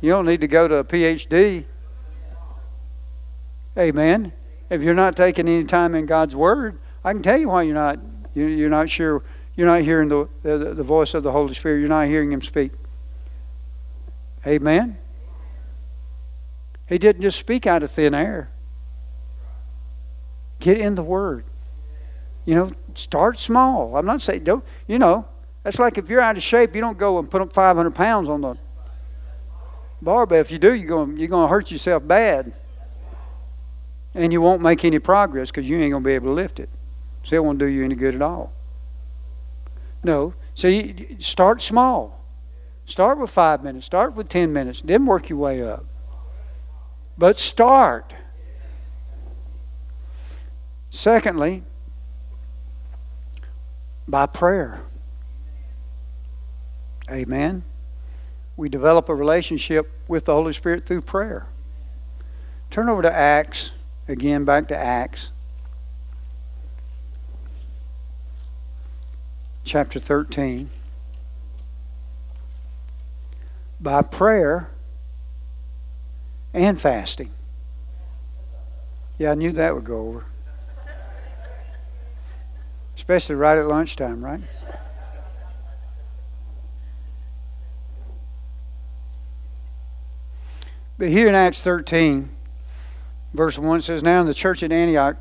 [0.00, 1.64] You don't need to go to a PhD.
[3.76, 4.32] Amen.
[4.70, 7.74] If you're not taking any time in God's Word, I can tell you why you're
[7.74, 7.98] not.
[8.34, 9.22] You're not sure.
[9.56, 11.80] You're not hearing the, the, the voice of the Holy Spirit.
[11.80, 12.72] You're not hearing Him speak.
[14.46, 14.98] Amen.
[16.86, 18.50] He didn't just speak out of thin air.
[20.60, 21.44] Get in the Word.
[22.48, 23.94] You know, start small.
[23.94, 24.64] I'm not saying don't.
[24.86, 25.28] You know,
[25.62, 28.26] that's like if you're out of shape, you don't go and put up 500 pounds
[28.26, 28.56] on the
[30.00, 30.40] barbell.
[30.40, 32.54] If you do, you're going you're going to hurt yourself bad,
[34.14, 36.58] and you won't make any progress because you ain't going to be able to lift
[36.58, 36.70] it.
[37.22, 38.54] So it won't do you any good at all.
[40.02, 40.32] No.
[40.54, 42.24] So you start small.
[42.86, 43.84] Start with five minutes.
[43.84, 44.80] Start with ten minutes.
[44.82, 45.84] Then work your way up.
[47.18, 48.14] But start.
[50.88, 51.64] Secondly,
[54.08, 54.80] by prayer.
[57.10, 57.62] Amen.
[58.56, 61.46] We develop a relationship with the Holy Spirit through prayer.
[62.70, 63.70] Turn over to Acts,
[64.08, 65.30] again, back to Acts,
[69.64, 70.70] chapter 13.
[73.80, 74.70] By prayer
[76.52, 77.30] and fasting.
[79.18, 80.24] Yeah, I knew that would go over
[83.08, 84.40] especially right at lunchtime, right?
[90.98, 92.28] But here in Acts 13,
[93.32, 95.16] verse 1 says, Now in the church at Antioch,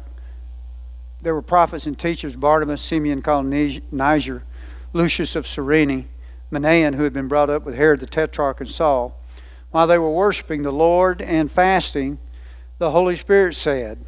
[1.22, 4.44] there were prophets and teachers Barnabas, Simeon called Niger,
[4.92, 6.10] Lucius of Cyrene,
[6.52, 9.18] Manaen, who had been brought up with Herod the Tetrarch and Saul.
[9.72, 12.20] While they were worshiping the Lord and fasting,
[12.80, 14.04] the Holy Spirit said,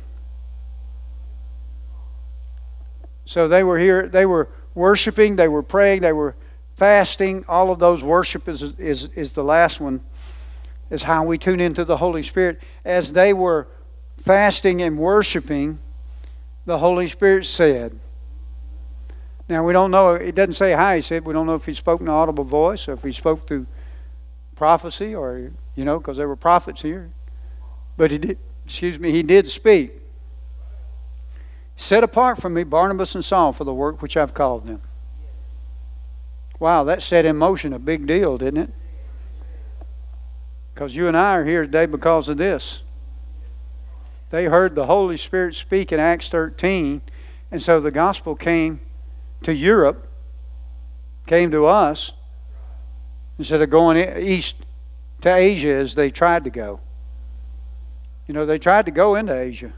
[3.30, 6.36] So they were here, they were worshiping, they were praying, they were
[6.78, 10.02] fasting, all of those worship is, is, is the last one,
[10.90, 12.60] is how we tune into the Holy Spirit.
[12.84, 13.68] As they were
[14.18, 15.78] fasting and worshiping,
[16.66, 18.00] the Holy Spirit said,
[19.48, 21.76] now we don't know, it doesn't say how he said, we don't know if he
[21.76, 23.68] spoke in an audible voice or if he spoke through
[24.56, 27.12] prophecy or, you know, because there were prophets here.
[27.96, 29.99] But he did, excuse me, he did speak.
[31.90, 34.80] Set apart from me Barnabas and Saul for the work which I've called them.
[36.60, 38.70] Wow, that set in motion a big deal, didn't it?
[40.72, 42.84] Because you and I are here today because of this.
[44.30, 47.02] They heard the Holy Spirit speak in Acts 13,
[47.50, 48.82] and so the gospel came
[49.42, 50.08] to Europe,
[51.26, 52.12] came to us,
[53.40, 54.58] instead of going east
[55.22, 56.82] to Asia as they tried to go.
[58.28, 59.74] You know, they tried to go into Asia.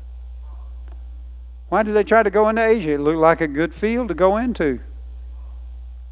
[1.71, 2.91] Why did they try to go into Asia?
[2.91, 4.81] It looked like a good field to go into.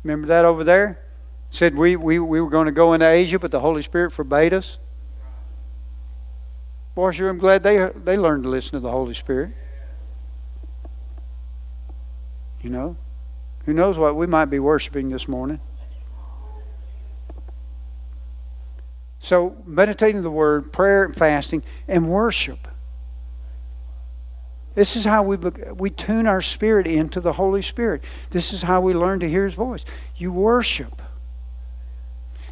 [0.06, 1.02] Remember that over there?
[1.50, 4.54] Said we, we, we were going to go into Asia, but the Holy Spirit forbade
[4.54, 4.78] us.
[6.96, 9.52] Boy, sure, I'm glad they, they learned to listen to the Holy Spirit.
[12.62, 12.96] You know?
[13.66, 15.60] Who knows what we might be worshiping this morning?
[19.20, 22.69] So, meditating the Word, prayer and fasting, and worship.
[24.76, 28.04] This is how we, we tune our spirit into the Holy Spirit.
[28.30, 29.84] This is how we learn to hear His voice.
[30.16, 31.02] You worship.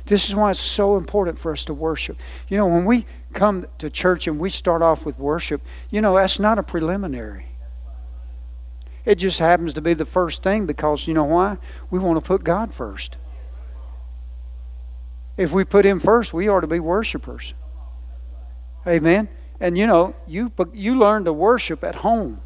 [0.06, 2.18] This is why it's so important for us to worship.
[2.48, 6.16] You know, when we come to church and we start off with worship, you know,
[6.16, 7.46] that's not a preliminary.
[9.06, 11.58] It just happens to be the first thing because, you know why?
[11.90, 13.18] We want to put God first.
[15.38, 17.54] If we put Him first, we ought to be worshipers.
[18.86, 19.30] Amen.
[19.60, 22.42] And you know, you you learn to worship at home.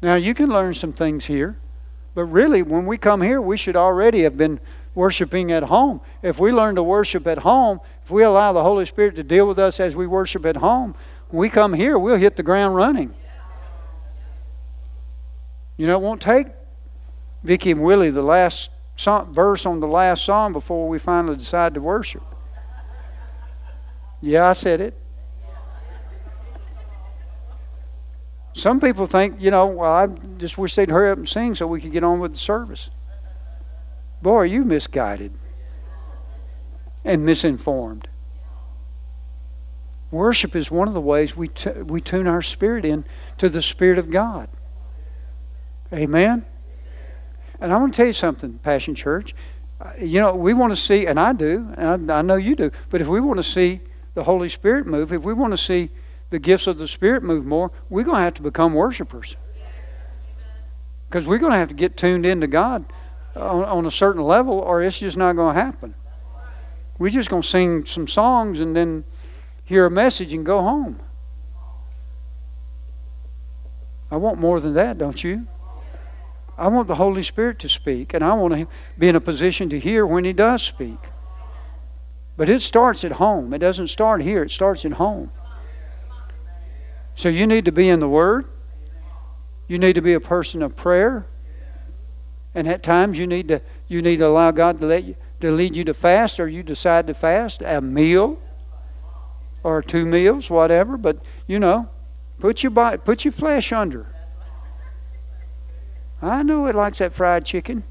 [0.00, 1.58] Now you can learn some things here,
[2.14, 4.60] but really, when we come here, we should already have been
[4.94, 6.00] worshiping at home.
[6.22, 9.46] If we learn to worship at home, if we allow the Holy Spirit to deal
[9.46, 10.94] with us as we worship at home,
[11.30, 13.14] when we come here, we'll hit the ground running.
[15.76, 16.48] You know, it won't take
[17.42, 21.74] Vicky and Willie the last song, verse on the last song before we finally decide
[21.74, 22.22] to worship.
[24.22, 24.96] Yeah, I said it.
[28.54, 30.06] Some people think, you know, well, I
[30.38, 32.90] just wish they'd hurry up and sing so we could get on with the service.
[34.22, 35.32] Boy, are you misguided
[37.04, 38.08] and misinformed.
[40.10, 43.04] Worship is one of the ways we, t- we tune our spirit in
[43.38, 44.48] to the Spirit of God.
[45.92, 46.44] Amen?
[47.60, 49.34] And I want to tell you something, Passion Church.
[49.80, 52.54] Uh, you know, we want to see, and I do, and I, I know you
[52.54, 53.80] do, but if we want to see
[54.14, 55.90] the Holy Spirit move, if we want to see
[56.30, 59.36] the gifts of the Spirit move more, we're going to have to become worshipers.
[61.08, 62.84] Because we're going to have to get tuned into God
[63.36, 65.94] on, on a certain level, or it's just not going to happen.
[66.98, 69.04] We're just going to sing some songs and then
[69.64, 71.00] hear a message and go home.
[74.10, 75.46] I want more than that, don't you?
[76.58, 79.70] I want the Holy Spirit to speak, and I want to be in a position
[79.70, 80.98] to hear when He does speak.
[82.36, 83.52] But it starts at home.
[83.52, 85.30] It doesn't start here, it starts at home.
[87.14, 88.48] So you need to be in the Word.
[89.68, 91.26] You need to be a person of prayer.
[92.54, 95.50] And at times you need to you need to allow God to let you to
[95.50, 98.38] lead you to fast or you decide to fast a meal
[99.62, 101.88] or two meals, whatever, but you know,
[102.38, 104.06] put your body, put your flesh under.
[106.20, 107.82] I know it likes that fried chicken.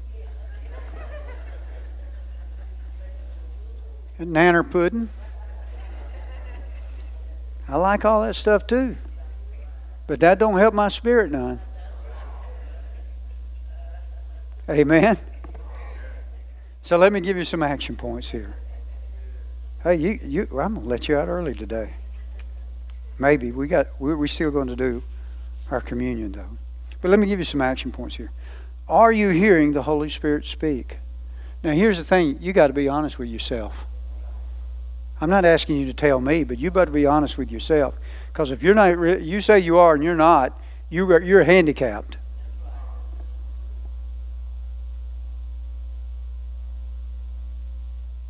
[4.18, 5.08] And nanner pudding.
[7.68, 8.96] I like all that stuff too.
[10.06, 11.60] But that don't help my spirit none.
[14.68, 15.16] Amen.
[16.82, 18.54] So let me give you some action points here.
[19.82, 21.94] Hey, you, you I'm gonna let you out early today.
[23.18, 25.02] Maybe we got we're, we're still going to do
[25.70, 26.58] our communion though.
[27.00, 28.30] But let me give you some action points here.
[28.88, 30.98] Are you hearing the Holy Spirit speak?
[31.62, 33.86] Now here's the thing: you got to be honest with yourself.
[35.22, 37.96] I'm not asking you to tell me, but you better be honest with yourself.
[38.32, 40.60] Because if you're not, you say you are and you're not,
[40.90, 42.16] you are, you're handicapped.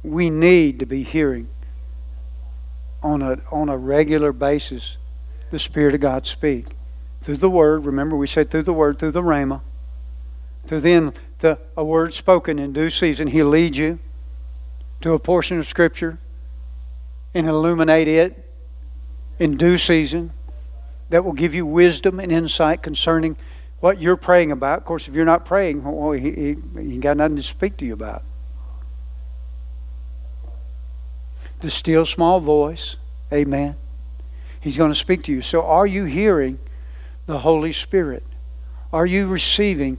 [0.03, 1.49] We need to be hearing
[3.03, 4.99] on a, on a regular basis
[5.49, 6.77] the Spirit of God speak.
[7.23, 9.63] Through the Word, remember we said through the Word, through the Rhema,
[10.67, 13.99] through then the, a word spoken in due season, He'll lead you
[15.01, 16.19] to a portion of Scripture
[17.35, 18.49] and illuminate it
[19.39, 20.33] in due season
[21.11, 23.37] that will give you wisdom and insight concerning
[23.81, 24.79] what you're praying about.
[24.79, 27.85] Of course, if you're not praying, well, he, he, he got nothing to speak to
[27.85, 28.23] you about.
[31.61, 32.97] The still small voice,
[33.33, 33.77] amen.
[34.61, 35.43] He's going to speak to you.
[35.43, 36.59] So, are you hearing
[37.27, 38.25] the Holy Spirit?
[38.93, 39.99] Are you receiving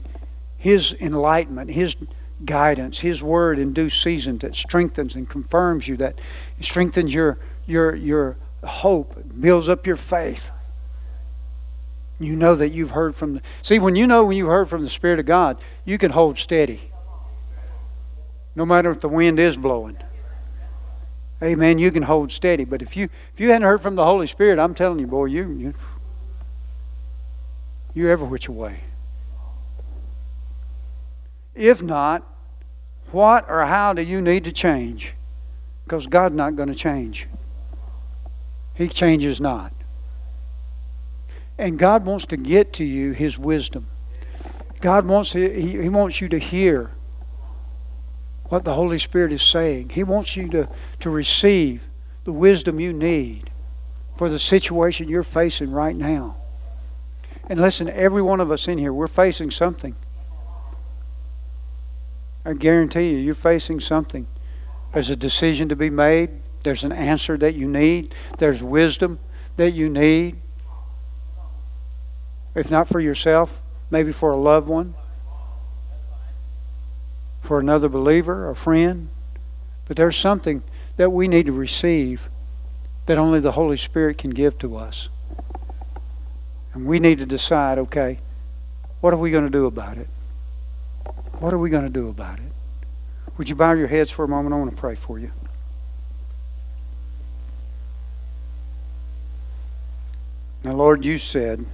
[0.56, 1.96] His enlightenment, His
[2.44, 6.18] guidance, His word in due season that strengthens and confirms you, that
[6.60, 10.50] strengthens your your your hope, builds up your faith?
[12.20, 13.42] You know that you've heard from the.
[13.62, 16.38] See, when you know when you heard from the Spirit of God, you can hold
[16.38, 16.90] steady.
[18.54, 19.96] No matter if the wind is blowing.
[21.42, 21.78] Amen.
[21.78, 22.64] You can hold steady.
[22.64, 25.26] But if you if you hadn't heard from the Holy Spirit, I'm telling you, boy,
[25.26, 25.74] you you
[27.94, 28.80] you're every which way.
[31.54, 32.22] If not,
[33.12, 35.14] what or how do you need to change?
[35.84, 37.28] Because God's not going to change.
[38.74, 39.72] He changes not.
[41.56, 43.86] And God wants to get to you His wisdom.
[44.80, 46.90] God wants he, he wants you to hear
[48.50, 49.90] what the Holy Spirit is saying.
[49.90, 50.68] He wants you to,
[51.00, 51.84] to receive
[52.24, 53.50] the wisdom you need
[54.16, 56.36] for the situation you're facing right now.
[57.48, 59.96] And listen, every one of us in here, we're facing something.
[62.44, 64.26] I guarantee you, you're facing something.
[64.92, 66.30] There's a decision to be made.
[66.62, 68.14] There's an answer that you need.
[68.38, 69.18] There's wisdom
[69.56, 70.36] that you need.
[72.54, 74.94] If not for yourself, maybe for a loved one,
[77.42, 79.08] for another believer, a friend.
[79.86, 80.62] But there's something
[80.96, 82.28] that we need to receive
[83.06, 85.08] that only the Holy Spirit can give to us.
[86.72, 88.18] And we need to decide okay,
[89.00, 90.08] what are we going to do about it?
[91.44, 92.52] What are we going to do about it?
[93.36, 94.54] Would you bow your heads for a moment?
[94.54, 95.30] I want to pray for you.
[100.62, 101.66] Now, Lord, you said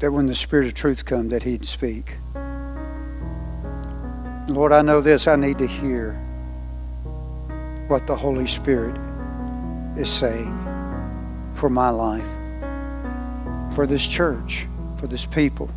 [0.00, 2.12] that when the Spirit of truth comes, that He'd speak.
[4.46, 5.26] Lord, I know this.
[5.26, 6.12] I need to hear
[7.88, 9.00] what the Holy Spirit
[9.96, 10.54] is saying
[11.54, 12.28] for my life,
[13.74, 14.66] for this church,
[14.98, 15.70] for this people.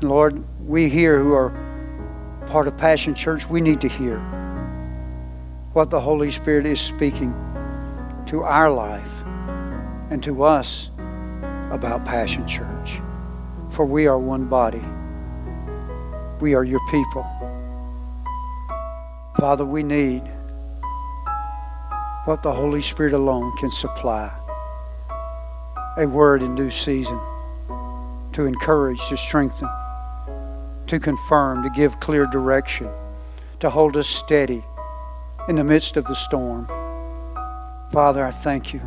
[0.00, 1.50] And Lord, we here who are
[2.46, 4.18] part of Passion Church, we need to hear
[5.72, 7.32] what the Holy Spirit is speaking
[8.26, 9.20] to our life
[10.10, 10.90] and to us
[11.70, 13.00] about Passion Church
[13.76, 14.82] for we are one body.
[16.40, 17.24] We are your people.
[19.36, 20.22] Father, we need
[22.24, 24.32] what the Holy Spirit alone can supply
[25.98, 27.20] a word in due season
[28.32, 29.68] to encourage, to strengthen,
[30.86, 32.88] to confirm, to give clear direction,
[33.60, 34.62] to hold us steady
[35.48, 36.66] in the midst of the storm.
[37.92, 38.80] Father, I thank you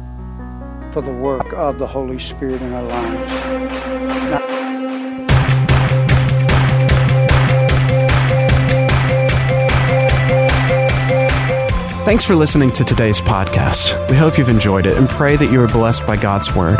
[0.91, 3.59] for the work of the Holy Spirit in our lives.
[12.05, 14.09] Thanks for listening to today's podcast.
[14.09, 16.79] We hope you've enjoyed it and pray that you are blessed by God's Word.